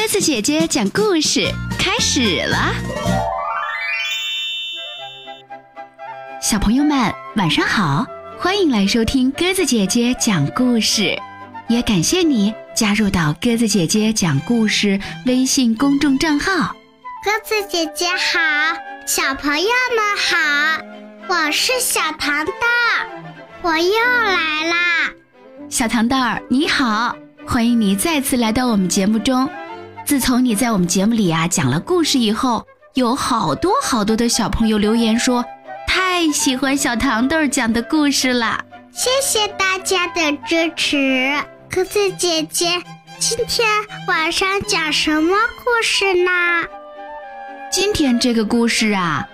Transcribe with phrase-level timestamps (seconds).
[0.00, 2.72] 鸽子姐姐讲故事开始了，
[6.40, 8.06] 小朋友们晚上好，
[8.38, 11.20] 欢迎来收听鸽子姐姐讲故事，
[11.66, 16.76] 也感谢你加入到鸽子姐姐讲故事微信公众账号。
[17.24, 18.38] 鸽子姐姐好，
[19.04, 20.36] 小朋友们好，
[21.26, 22.52] 我是小糖豆，
[23.62, 25.10] 我又来啦。
[25.68, 29.50] 小糖豆儿你好，欢迎你再次来到我们节目中。
[30.08, 35.44] 自从你在我们节目里啊讲了故事以后，有好多好多的小朋友留言说
[35.86, 38.64] 太喜欢小糖豆讲的故事了。
[38.90, 41.38] 谢谢大家的支持，
[41.70, 42.82] 鸽子姐姐，
[43.18, 43.68] 今天
[44.06, 46.30] 晚上讲什么故事呢？
[47.70, 49.28] 今天这个故事啊，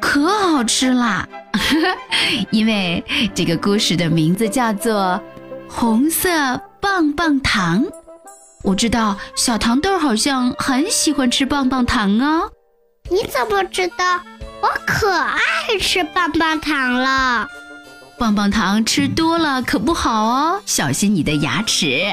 [0.00, 1.28] 可好吃啦，
[2.52, 3.04] 因为
[3.34, 5.20] 这个故事的名字叫做
[5.68, 6.30] 《红色
[6.80, 7.84] 棒棒糖》。
[8.62, 12.50] 我知道小糖豆好像很喜欢吃棒棒糖哦。
[13.10, 14.20] 你怎么知道？
[14.62, 15.40] 我可爱
[15.80, 17.48] 吃棒棒糖了。
[18.18, 22.12] 棒棒糖吃多了可不好哦，小心你的牙齿。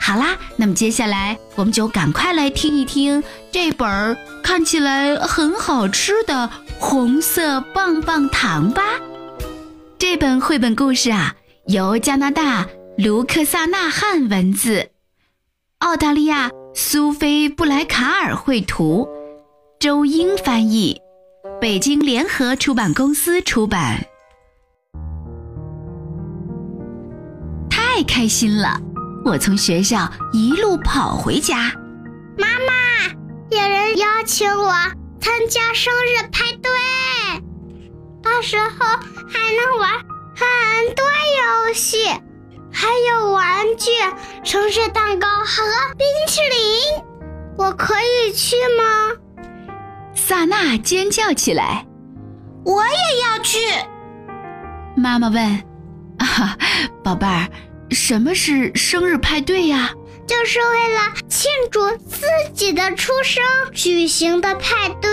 [0.00, 8.82] 好啦，那么接下来我们就赶快来听一听这本看起来很好吃的红色棒棒糖吧。
[9.96, 11.34] 这本绘本故事啊，
[11.66, 14.90] 由加拿大卢克萨纳汉文字。
[15.78, 19.08] 澳大利亚苏菲布莱卡尔绘图，
[19.78, 21.00] 周英翻译，
[21.60, 24.04] 北京联合出版公司出版。
[27.70, 28.80] 太开心了！
[29.24, 31.72] 我从学校一路跑回家，
[32.36, 33.14] 妈妈，
[33.56, 34.72] 有人邀请我
[35.20, 37.40] 参加生日派对，
[38.20, 38.66] 到时候
[39.28, 39.92] 还能玩
[40.34, 41.04] 很多
[41.68, 41.98] 游戏。
[42.80, 43.90] 还有玩具、
[44.44, 45.64] 生日蛋糕和
[45.96, 47.02] 冰淇淋，
[47.56, 49.42] 我可以去吗？
[50.14, 51.84] 萨娜尖叫起来
[52.64, 52.92] ：“我也
[53.24, 53.58] 要去！”
[54.96, 55.44] 妈妈问
[56.20, 56.56] ：“啊，
[57.02, 57.48] 宝贝儿，
[57.90, 59.90] 什么是生日派对呀？”
[60.24, 63.42] 就是为了庆祝自己的出生
[63.72, 65.10] 举行的派对。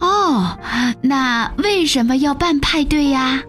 [0.00, 0.58] 哦，
[1.00, 3.42] 那为什么要办派对呀？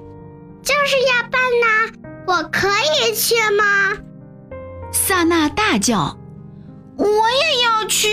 [0.63, 1.96] 就是要办呐。
[2.27, 3.97] 我可以去吗？
[4.91, 6.17] 萨娜大叫
[6.97, 8.09] ：“我也要去！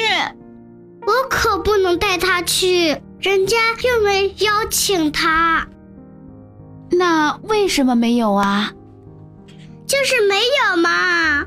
[1.04, 5.66] 我可不能带他去，人家又没邀请他。
[6.92, 8.72] 那为什么没有啊？
[9.84, 11.44] 就是没有嘛。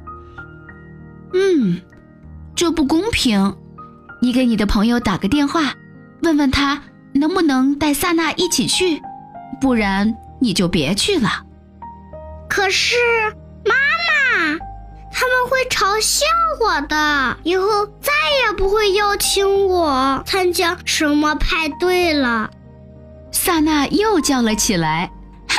[1.34, 1.82] 嗯，
[2.54, 3.56] 这不公平。
[4.22, 5.74] 你给你的朋友打个电话，
[6.24, 6.84] 问问他
[7.14, 9.02] 能不能带萨娜一起去，
[9.62, 11.44] 不然你就别去了。”
[12.50, 12.96] 可是，
[13.66, 14.58] 妈妈，
[15.12, 16.26] 他们会嘲笑
[16.60, 18.12] 我的，以后再
[18.44, 22.50] 也不会邀请我参加什么派对了。
[23.32, 25.12] 萨娜又叫了起来
[25.48, 25.56] ：“哈，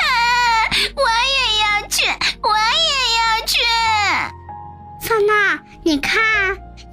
[0.95, 2.05] 我也要去，
[2.41, 3.57] 我也要去！”
[5.01, 6.19] 萨娜，你看，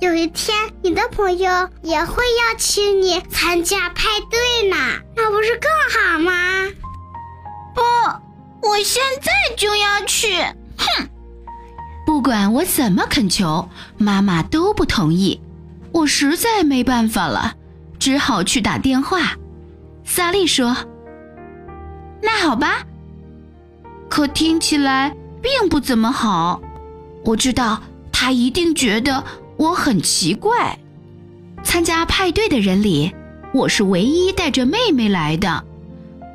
[0.00, 4.76] 有一天你的朋友也会邀请你参加派对呢，
[5.16, 6.32] 那不是更好吗？
[7.74, 7.82] 不。
[8.62, 10.36] 我现在就要去！
[10.76, 11.08] 哼，
[12.04, 15.40] 不管我怎么恳求，妈妈都不同意。
[15.92, 17.54] 我实在没办法了，
[17.98, 19.36] 只好去打电话。
[20.04, 20.76] 萨利说
[22.22, 22.84] ：“那好吧。”
[24.08, 26.60] 可听起来并不怎么好。
[27.24, 29.24] 我知道他一定觉得
[29.56, 30.78] 我很奇怪。
[31.64, 33.12] 参加派对的人里，
[33.52, 35.64] 我是唯一带着妹妹来的。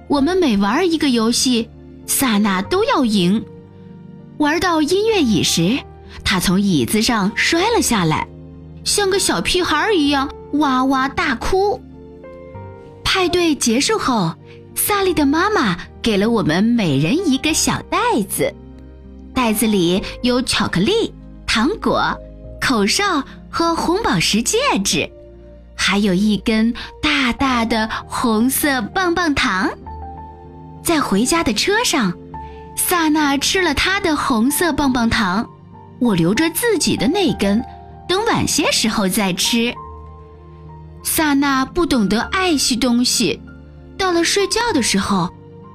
[0.09, 1.69] 我们每玩一个游戏。
[2.11, 3.43] 萨娜都要赢，
[4.37, 5.79] 玩到音乐椅时，
[6.25, 8.27] 他从椅子上摔了下来，
[8.83, 11.81] 像个小屁孩一样哇哇大哭。
[13.01, 14.35] 派对结束后，
[14.75, 17.97] 萨利的妈妈给了我们每人一个小袋
[18.29, 18.53] 子，
[19.33, 21.13] 袋子里有巧克力、
[21.47, 22.13] 糖果、
[22.59, 25.09] 口哨和红宝石戒指，
[25.75, 29.71] 还有一根大大的红色棒棒糖。
[30.83, 32.13] 在回家的车上，
[32.75, 35.47] 萨娜吃了她的红色棒棒糖，
[35.99, 37.63] 我留着自己的那根，
[38.07, 39.73] 等晚些时候再吃。
[41.03, 43.41] 萨娜不懂得爱惜东西，
[43.97, 45.29] 到了睡觉的时候，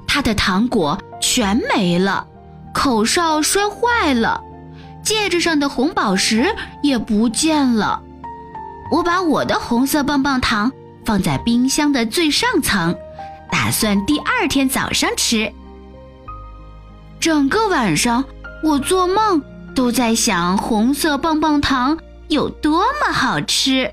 [0.07, 2.27] 她的糖果全没了，
[2.75, 4.41] 口哨摔坏了，
[5.03, 8.03] 戒指上的红宝石也不见了。
[8.91, 10.71] 我把我的红色棒棒糖
[11.05, 12.95] 放在冰箱的最上层。
[13.51, 15.53] 打算第二天早上吃。
[17.21, 18.25] 整个晚上，
[18.63, 19.43] 我做梦
[19.75, 21.99] 都在想红色棒棒糖
[22.29, 23.93] 有多么好吃。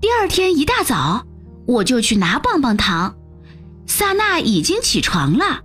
[0.00, 1.24] 第二天一大早，
[1.66, 3.14] 我就去拿棒棒糖。
[3.86, 5.60] 萨娜已经起床了，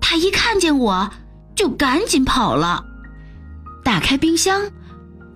[0.00, 1.10] 她一看见我，
[1.54, 2.84] 就赶紧跑了。
[3.82, 4.70] 打开冰箱，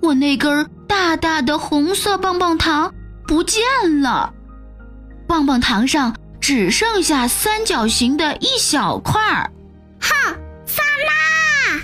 [0.01, 2.95] 我那根大大的红色棒棒糖
[3.27, 3.63] 不见
[4.01, 4.33] 了，
[5.29, 9.53] 棒棒糖上只剩下三角形的一小块儿。
[10.01, 10.11] 哼，
[10.65, 11.81] 萨拉！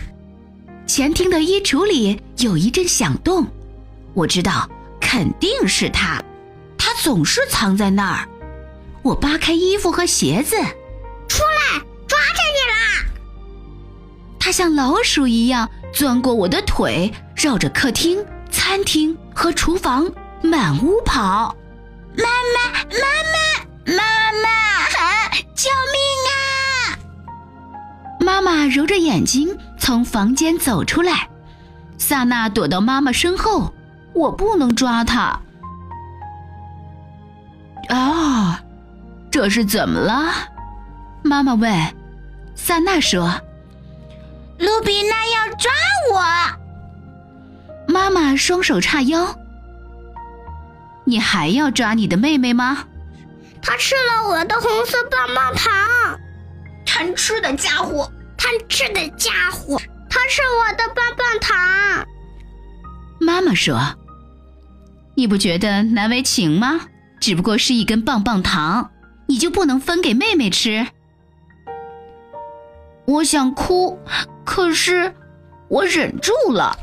[0.86, 3.46] 前厅的衣橱里有一阵响动，
[4.14, 4.68] 我知道
[4.98, 6.24] 肯定是他，
[6.78, 8.26] 他总是藏在那儿。
[9.02, 13.04] 我扒开衣服和鞋子，出来，抓着你啦！
[14.40, 20.10] 他像老鼠一样钻过我的腿，绕着客厅、餐厅和厨房
[20.42, 21.54] 满屋跑。
[22.16, 22.24] 妈
[22.54, 23.36] 妈，妈妈，
[23.94, 24.02] 妈
[24.42, 24.46] 妈，
[25.54, 25.98] 救命
[26.30, 26.34] 啊！
[28.20, 31.28] 妈妈揉着眼睛从房间走出来，
[31.98, 33.72] 萨娜躲到妈妈身后。
[34.14, 35.40] 我不能抓她。
[37.88, 38.60] 啊！
[39.30, 40.32] 这是怎么了？
[41.24, 41.72] 妈妈问。
[42.54, 43.28] 萨娜说
[44.58, 45.72] ：“卢比娜要抓
[46.12, 46.22] 我。”
[47.92, 49.36] 妈妈双手叉腰
[51.04, 52.86] ：“你还要抓你的妹妹吗？”
[53.62, 56.18] 他吃了我的红色棒棒糖，
[56.84, 58.10] 贪吃的家伙！
[58.36, 59.80] 贪吃的家伙！
[60.10, 62.06] 他是我的棒棒糖。
[63.18, 63.80] 妈妈说
[65.16, 66.88] ：“你不觉得难为情吗？
[67.20, 68.90] 只不过是一根棒棒糖。”
[69.26, 70.86] 你就不能分给妹妹吃？
[73.06, 73.98] 我想哭，
[74.44, 75.14] 可是
[75.68, 76.76] 我忍住了。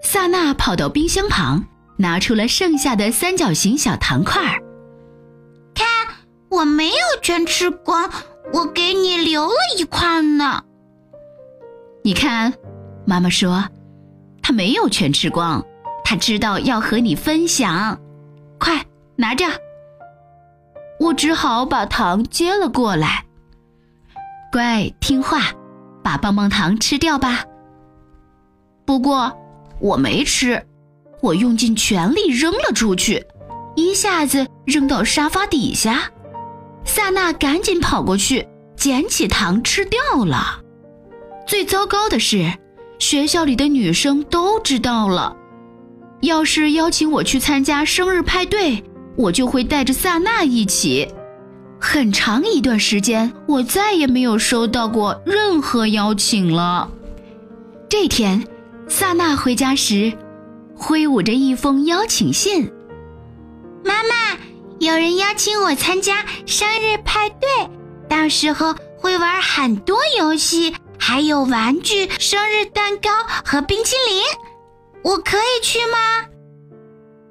[0.00, 1.64] 萨娜跑到冰箱旁，
[1.98, 4.62] 拿出了剩下的三角形小糖块儿。
[5.74, 5.86] 看，
[6.48, 8.10] 我没有全吃光，
[8.52, 10.62] 我给你留了一块呢。
[12.02, 12.54] 你看，
[13.04, 13.64] 妈妈说，
[14.40, 15.64] 她没有全吃光，
[16.04, 18.00] 她知道要和你分享。
[18.58, 18.84] 快
[19.16, 19.44] 拿着。
[21.00, 23.24] 我只好把糖接了过来。
[24.50, 25.40] 乖，听话，
[26.02, 27.44] 把棒棒糖吃掉吧。
[28.84, 29.36] 不过
[29.80, 30.66] 我没吃，
[31.20, 33.24] 我用尽全力扔了出去，
[33.76, 36.10] 一下子扔到沙发底下。
[36.84, 40.60] 萨娜赶紧跑过去捡起糖吃掉了。
[41.46, 42.52] 最糟糕的是，
[42.98, 45.36] 学校里的女生都知道了。
[46.20, 48.82] 要是邀请我去参加生日派对。
[49.16, 51.08] 我就会带着萨娜一起。
[51.80, 56.88] 很长一段时间，我再也没有收到过任何邀请了。
[57.88, 58.46] 这天，
[58.86, 60.12] 萨娜回家时，
[60.78, 62.72] 挥舞着一封邀请信。
[63.84, 64.38] 妈妈，
[64.78, 67.48] 有人邀请我参加生日派对，
[68.08, 73.10] 到时候会玩很多游戏，还有玩具、生日蛋糕
[73.44, 74.22] 和冰淇淋。
[75.02, 76.26] 我可以去吗？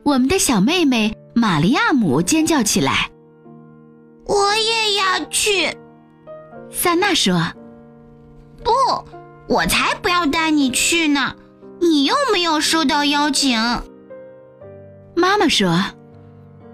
[0.04, 1.16] 我们的小妹妹。
[1.40, 3.12] 玛利亚姆尖叫起来
[4.26, 5.78] ：“我也要去！”
[6.74, 7.40] 萨娜说
[8.66, 8.72] ：“不，
[9.48, 11.36] 我才不要带你去呢！
[11.80, 13.60] 你又没有收到邀请。”
[15.16, 15.80] 妈妈说：“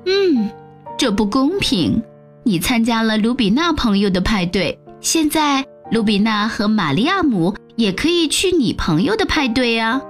[0.05, 0.49] 嗯，
[0.97, 2.01] 这不公平。
[2.43, 10.01] 你参加了卢比娜朋友的派对，现在卢比娜和玛利亚姆也可以去你朋友的派对啊。”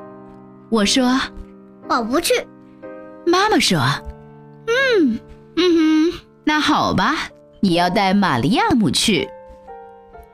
[0.70, 1.20] 我说
[1.88, 2.34] ：“我不去。”
[3.26, 3.80] 妈妈说。
[4.66, 5.20] 嗯
[5.56, 7.30] 嗯哼，那好吧，
[7.60, 9.30] 你要带玛利亚姆去。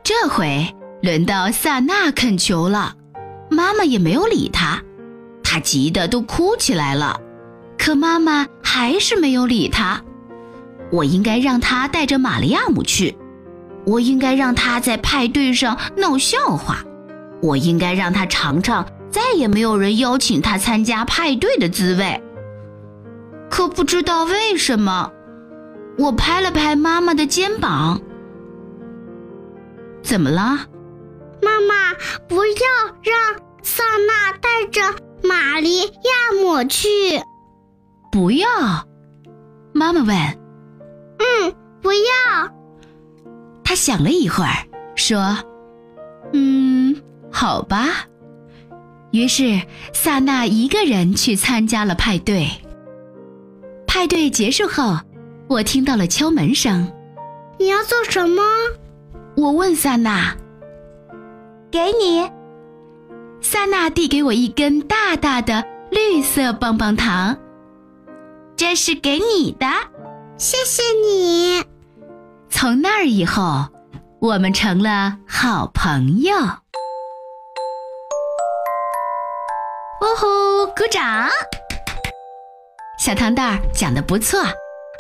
[0.03, 2.93] 这回轮到萨娜恳求了，
[3.59, 4.81] 妈妈也没有理他，
[5.43, 7.19] 他急得都哭起来了。
[7.77, 10.01] 可妈妈还是没有理他。
[10.89, 13.17] 我应该让他带着玛利亚姆去，
[13.85, 16.77] 我应该让他在派对上闹笑话，
[17.41, 22.23] 我应该让他尝尝再也没有人邀请他参加派对的滋味。
[23.49, 25.11] 可不知道为什么，
[25.97, 27.99] 我拍了拍妈妈的肩膀。
[30.01, 30.65] 怎么了？
[31.41, 31.93] 妈妈，
[32.27, 34.81] 不要让萨娜带着
[35.23, 36.87] 玛利亚姆去。
[38.11, 38.47] 不要？
[39.73, 40.17] 妈妈问。
[41.19, 42.51] 嗯，不要。
[43.63, 45.37] 他想了一会儿，说
[46.33, 46.99] ：“嗯，
[47.31, 48.07] 好吧。”
[49.13, 49.61] 于是
[49.93, 52.49] 萨娜一个人去参加了派对。
[53.85, 54.97] 派对结束后，
[55.47, 56.91] 我听到了敲门声。
[57.59, 58.41] 你要做什么？
[59.37, 60.35] 我问萨娜。
[61.69, 62.27] 给你。
[63.41, 67.37] 萨娜递给我一根大大的绿色棒棒糖。
[68.55, 69.65] 这是给你的，
[70.37, 71.63] 谢谢你。
[72.49, 73.67] 从那儿以后，
[74.19, 76.35] 我们成了好朋友。
[80.01, 81.29] 哦吼，鼓掌！
[82.99, 84.41] 小糖蛋儿讲的不错。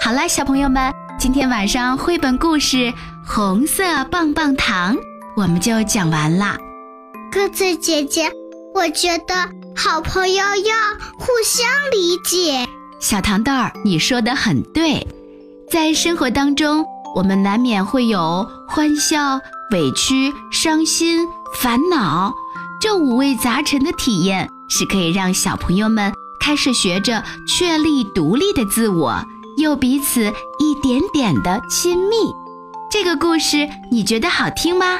[0.01, 2.77] 好了，小朋友们，今天晚上绘本故事
[3.27, 4.95] 《红色棒棒糖》
[5.35, 6.57] 我们就讲完了。
[7.31, 8.31] 鸽子姐姐，
[8.73, 9.35] 我觉得
[9.75, 10.75] 好朋友要
[11.19, 12.67] 互相理解。
[12.99, 15.07] 小糖豆儿，你说的很对，
[15.69, 16.83] 在生活当中，
[17.15, 19.39] 我们难免会有欢笑、
[19.71, 21.27] 委屈、伤心、
[21.61, 22.33] 烦恼，
[22.81, 24.49] 这五味杂陈的体验。
[24.71, 29.23] 是可以让小朋友们开始学着确立独立的自我，
[29.57, 32.15] 又彼此一点点的亲密。
[32.91, 34.99] 这个故事你觉得好听吗？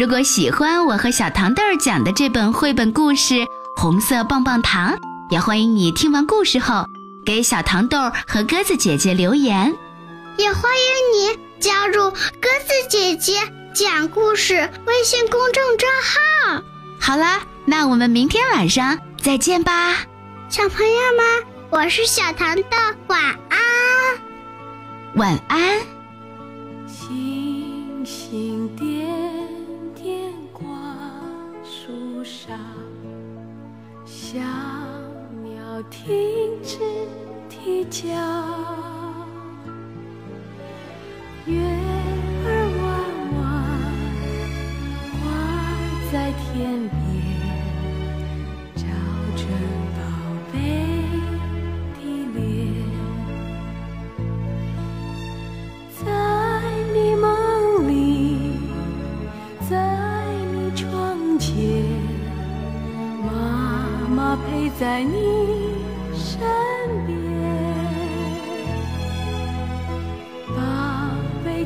[0.00, 3.34] 如果喜欢我和小糖豆儿讲的这本绘本故事
[3.76, 4.94] 《红色棒棒糖》，
[5.30, 6.86] 也欢迎你听完故事后
[7.22, 9.76] 给小糖豆儿和鸽子姐姐留言。
[10.38, 13.40] 也欢迎你加入鸽子姐姐
[13.74, 16.62] 讲故事微信公众账号。
[16.98, 17.42] 好啦。
[17.66, 19.96] 那我们明天晚上再见吧，
[20.48, 22.76] 小朋友们，我是小糖豆，
[23.08, 23.58] 晚安，
[25.16, 25.99] 晚安。
[35.90, 36.08] 停
[36.62, 36.78] 止
[37.48, 38.06] 啼叫，
[41.46, 41.60] 月
[42.46, 42.48] 儿
[42.80, 42.82] 弯
[43.36, 43.38] 弯
[45.20, 45.22] 挂
[46.12, 46.48] 在天
[46.88, 46.98] 边，
[48.76, 48.82] 照
[49.36, 49.42] 着
[49.96, 49.98] 宝
[50.52, 50.54] 贝
[51.96, 51.98] 的
[52.34, 52.38] 脸。
[55.98, 56.04] 在
[56.94, 57.24] 你梦
[57.88, 57.92] 里，
[59.68, 59.70] 在
[60.52, 61.52] 你窗前，
[63.26, 63.28] 妈
[64.08, 65.29] 妈陪在你。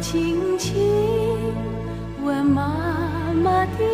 [0.04, 0.76] 轻轻
[2.23, 3.93] 问妈妈的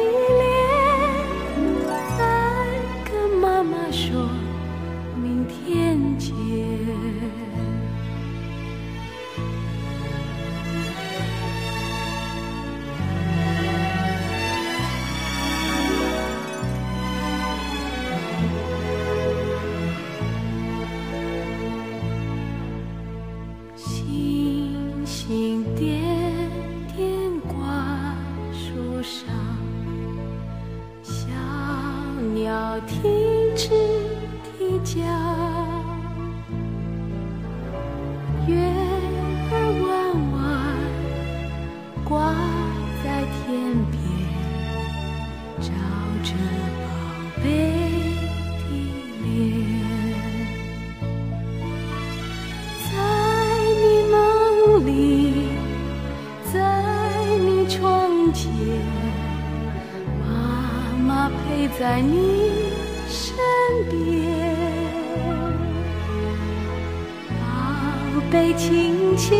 [46.22, 46.30] 着
[46.76, 46.88] 宝
[47.42, 47.44] 贝
[48.58, 48.62] 的
[49.24, 49.28] 脸，
[52.86, 52.92] 在
[53.80, 54.14] 你梦
[54.86, 54.88] 里，
[56.52, 56.54] 在
[57.38, 57.78] 你窗
[58.32, 58.50] 前，
[60.20, 60.22] 妈
[61.06, 62.16] 妈陪在你
[63.08, 63.34] 身。
[63.88, 63.92] 边，
[67.28, 67.40] 宝
[68.30, 69.38] 贝，轻轻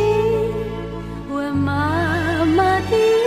[1.29, 3.20] 吻妈妈的。